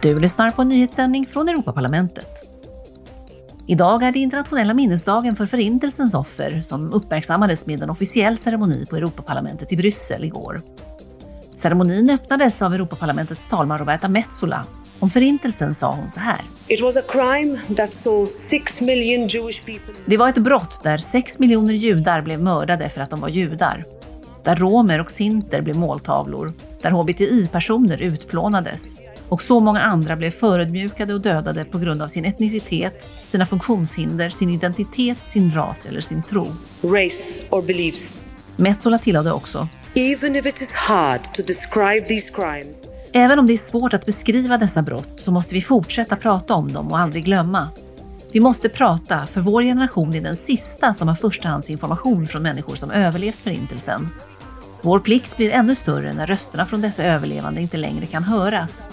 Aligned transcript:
Du 0.00 0.20
lyssnar 0.20 0.50
på 0.50 0.62
en 0.62 0.68
nyhetssändning 0.68 1.26
från 1.26 1.48
Europaparlamentet. 1.48 2.52
Idag 3.66 4.02
är 4.02 4.12
det 4.12 4.18
internationella 4.18 4.74
minnesdagen 4.74 5.36
för 5.36 5.46
Förintelsens 5.46 6.14
offer 6.14 6.60
som 6.60 6.92
uppmärksammades 6.92 7.66
med 7.66 7.82
en 7.82 7.90
officiell 7.90 8.36
ceremoni 8.36 8.86
på 8.90 8.96
Europaparlamentet 8.96 9.72
i 9.72 9.76
Bryssel 9.76 10.24
igår. 10.24 10.60
Ceremonin 11.54 12.10
öppnades 12.10 12.62
av 12.62 12.74
Europaparlamentets 12.74 13.48
talman 13.48 13.78
Roberta 13.78 14.08
Metsola. 14.08 14.66
Om 14.98 15.10
Förintelsen 15.10 15.74
sa 15.74 15.92
hon 15.92 16.10
så 16.10 16.20
här. 16.20 16.40
It 16.68 16.82
was 16.82 16.96
a 16.96 17.02
crime 17.08 17.60
that 17.76 17.92
saw 17.92 18.26
six 18.26 18.80
million 18.80 19.28
Jewish 19.28 19.64
people. 19.64 19.94
Det 20.06 20.16
var 20.16 20.28
ett 20.28 20.38
brott 20.38 20.80
där 20.82 20.98
sex 20.98 21.38
miljoner 21.38 21.74
judar 21.74 22.22
blev 22.22 22.42
mördade 22.42 22.88
för 22.88 23.00
att 23.00 23.10
de 23.10 23.20
var 23.20 23.28
judar. 23.28 23.84
Där 24.44 24.56
romer 24.56 25.00
och 25.00 25.10
sinter 25.10 25.62
blev 25.62 25.76
måltavlor. 25.76 26.52
Där 26.82 26.90
hbti-personer 26.90 28.02
utplånades 28.02 29.00
och 29.28 29.42
så 29.42 29.60
många 29.60 29.80
andra 29.82 30.16
blev 30.16 30.30
förödmjukade 30.30 31.14
och 31.14 31.20
dödade 31.20 31.64
på 31.64 31.78
grund 31.78 32.02
av 32.02 32.08
sin 32.08 32.24
etnicitet, 32.24 33.06
sina 33.26 33.46
funktionshinder, 33.46 34.30
sin 34.30 34.50
identitet, 34.50 35.24
sin 35.24 35.52
ras 35.54 35.86
eller 35.86 36.00
sin 36.00 36.22
tro. 36.22 36.46
race, 36.82 37.42
or 37.50 37.62
beliefs. 37.62 38.20
Metsola 38.56 38.98
tillade 38.98 39.32
också, 39.32 39.68
Even 39.94 40.36
if 40.36 40.46
it 40.46 40.60
is 40.60 40.72
hard 40.72 41.24
to 41.24 41.42
describe 41.42 42.06
these 42.06 42.32
crimes, 42.34 42.78
även 43.12 43.38
om 43.38 43.46
det 43.46 43.52
är 43.52 43.56
svårt 43.56 43.94
att 43.94 44.06
beskriva 44.06 44.58
dessa 44.58 44.82
brott 44.82 45.12
så 45.16 45.30
måste 45.30 45.54
vi 45.54 45.62
fortsätta 45.62 46.16
prata 46.16 46.54
om 46.54 46.72
dem 46.72 46.90
och 46.92 46.98
aldrig 46.98 47.24
glömma. 47.24 47.68
Vi 48.32 48.40
måste 48.40 48.68
prata, 48.68 49.26
för 49.26 49.40
vår 49.40 49.62
generation 49.62 50.14
är 50.14 50.20
den 50.20 50.36
sista 50.36 50.94
som 50.94 51.08
har 51.08 51.14
förstahandsinformation 51.14 52.26
från 52.26 52.42
människor 52.42 52.74
som 52.74 52.90
överlevt 52.90 53.42
Förintelsen. 53.42 54.08
Vår 54.82 55.00
plikt 55.00 55.36
blir 55.36 55.50
ännu 55.52 55.74
större 55.74 56.12
när 56.12 56.26
rösterna 56.26 56.66
från 56.66 56.80
dessa 56.80 57.04
överlevande 57.04 57.60
inte 57.60 57.76
längre 57.76 58.06
kan 58.06 58.24
höras. 58.24 58.86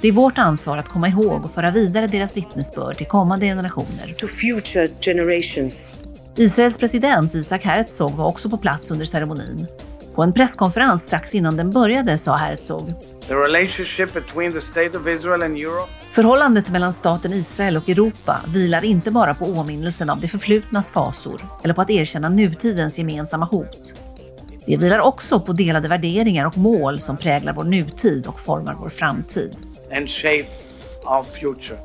Det 0.00 0.08
är 0.08 0.12
vårt 0.12 0.38
ansvar 0.38 0.78
att 0.78 0.88
komma 0.88 1.08
ihåg 1.08 1.44
och 1.44 1.50
föra 1.50 1.70
vidare 1.70 2.06
deras 2.06 2.36
vittnesbörd 2.36 2.96
till 2.96 3.06
kommande 3.06 3.46
generationer. 3.46 4.14
to 4.18 4.26
future 4.26 4.88
generations. 5.00 5.96
Israels 6.36 6.78
president 6.78 7.34
Isaac 7.34 7.58
Herzog 7.58 8.12
var 8.12 8.26
också 8.26 8.50
på 8.50 8.58
plats 8.58 8.90
under 8.90 9.06
ceremonin. 9.06 9.66
På 10.14 10.22
en 10.22 10.32
presskonferens 10.32 11.02
strax 11.02 11.34
innan 11.34 11.56
den 11.56 11.70
började 11.70 12.18
sa 12.18 12.36
Herzog 12.36 12.94
The 13.28 13.34
relationship 13.34 14.14
between 14.14 14.52
the 14.52 14.60
State 14.60 14.98
of 14.98 15.08
Israel 15.08 15.42
and 15.42 15.56
Europe 15.56 15.92
Förhållandet 16.12 16.70
mellan 16.70 16.92
staten 16.92 17.32
Israel 17.32 17.76
och 17.76 17.88
Europa 17.88 18.40
vilar 18.48 18.84
inte 18.84 19.10
bara 19.10 19.34
på 19.34 19.44
åminnelsen 19.44 20.10
av 20.10 20.20
det 20.20 20.28
förflutnas 20.28 20.90
fasor 20.90 21.46
eller 21.64 21.74
på 21.74 21.80
att 21.80 21.90
erkänna 21.90 22.28
nutidens 22.28 22.98
gemensamma 22.98 23.46
hot. 23.46 23.94
Det 24.66 24.76
vilar 24.76 24.98
också 24.98 25.40
på 25.40 25.52
delade 25.52 25.88
värderingar 25.88 26.46
och 26.46 26.58
mål 26.58 27.00
som 27.00 27.16
präglar 27.16 27.52
vår 27.52 27.64
nutid 27.64 28.26
och 28.26 28.40
formar 28.40 28.74
vår 28.74 28.88
framtid 28.88 29.56
and 29.92 30.08
shape 30.08 30.46
our 31.04 31.22
future. 31.22 31.78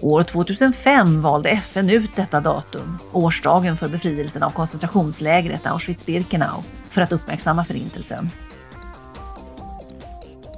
År 0.00 0.22
2005 0.22 1.20
valde 1.20 1.50
FN 1.50 1.90
ut 1.90 2.16
detta 2.16 2.40
datum, 2.40 2.98
årsdagen 3.12 3.76
för 3.76 3.88
befrielsen 3.88 4.42
av 4.42 4.50
koncentrationslägret 4.50 5.66
Auschwitz-Birkenau, 5.66 6.62
för 6.90 7.02
att 7.02 7.12
uppmärksamma 7.12 7.64
Förintelsen. 7.64 8.30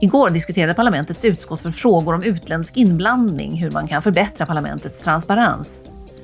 Igår 0.00 0.30
diskuterade 0.30 0.75
parlamentets 0.75 1.25
utskott 1.25 1.61
för 1.61 1.70
frågor 1.70 2.14
om 2.14 2.22
utländsk 2.22 2.77
inblandning 2.77 3.56
hur 3.56 3.70
man 3.70 3.88
kan 3.88 4.03
förbättra 4.03 4.47
parlamentets 4.47 4.98
transparens. 4.98 5.83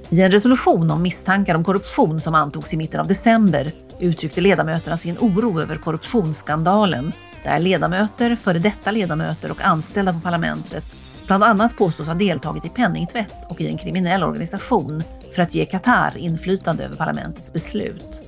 I 0.09 0.21
en 0.21 0.33
resolution 0.33 0.91
om 0.91 1.03
misstankar 1.03 1.55
om 1.55 1.65
korruption 1.65 2.21
som 2.21 2.35
antogs 2.35 2.75
i 2.75 2.77
mitten 2.77 3.01
av 3.01 3.07
december 3.07 3.73
uttryckte 3.99 4.41
ledamöterna 4.41 4.97
sin 4.97 5.19
oro 5.19 5.61
över 5.61 5.77
korruptionsskandalen 5.77 7.13
där 7.43 7.59
ledamöter, 7.59 8.37
före 8.37 8.59
detta 8.59 8.91
ledamöter 8.91 9.51
och 9.51 9.61
anställda 9.61 10.13
på 10.13 10.21
parlamentet 10.21 10.97
bland 11.27 11.45
annat 11.45 11.77
påstås 11.77 12.07
ha 12.07 12.15
deltagit 12.15 12.65
i 12.65 12.69
penningtvätt 12.69 13.35
och 13.49 13.61
i 13.61 13.67
en 13.67 13.79
kriminell 13.79 14.25
organisation 14.25 15.03
för 15.35 15.43
att 15.43 15.55
ge 15.55 15.65
Qatar 15.65 16.17
inflytande 16.17 16.85
över 16.85 16.97
parlamentets 16.97 17.53
beslut. 17.53 18.23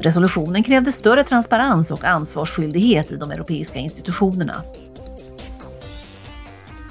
Resolutionen 0.00 0.62
krävde 0.62 0.92
större 0.92 1.24
transparens 1.24 1.90
och 1.90 2.04
ansvarsskyldighet 2.04 3.12
i 3.12 3.16
de 3.16 3.30
europeiska 3.30 3.78
institutionerna. 3.78 4.62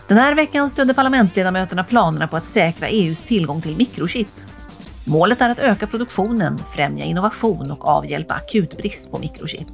Den 0.08 0.18
här 0.18 0.36
veckan 0.36 0.70
stödde 0.70 0.94
parlamentsledamöterna 0.94 1.84
planerna 1.84 2.28
på 2.28 2.38
att 2.38 2.46
säkra 2.46 2.88
EUs 2.88 3.24
tillgång 3.24 3.62
till 3.62 3.78
mikrochip. 3.78 4.28
Målet 5.06 5.42
är 5.42 5.50
att 5.50 5.60
öka 5.60 5.88
produktionen, 5.88 6.62
främja 6.76 7.06
innovation 7.06 7.72
och 7.72 7.88
avhjälpa 7.88 8.34
akut 8.34 8.78
brist 8.78 9.12
på 9.12 9.20
mikrochip. 9.20 9.68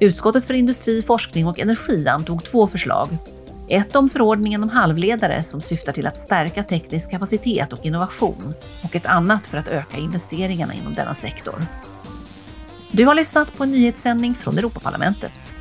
Utskottet 0.00 0.44
för 0.44 0.54
industri, 0.54 1.02
forskning 1.02 1.46
och 1.46 1.58
energi 1.58 2.08
antog 2.08 2.44
två 2.44 2.66
förslag. 2.66 3.08
Ett 3.68 3.96
om 3.96 4.08
förordningen 4.08 4.62
om 4.62 4.68
halvledare 4.68 5.42
som 5.42 5.60
syftar 5.60 5.92
till 5.92 6.06
att 6.06 6.16
stärka 6.16 6.62
teknisk 6.62 7.10
kapacitet 7.10 7.72
och 7.72 7.86
innovation 7.86 8.54
och 8.84 8.96
ett 8.96 9.06
annat 9.06 9.46
för 9.46 9.58
att 9.58 9.68
öka 9.68 9.96
investeringarna 9.96 10.74
inom 10.74 10.94
denna 10.94 11.14
sektor. 11.14 11.66
Du 12.90 13.04
har 13.04 13.14
lyssnat 13.14 13.56
på 13.56 13.64
en 13.64 13.70
nyhetssändning 13.70 14.34
från 14.34 14.58
Europaparlamentet. 14.58 15.54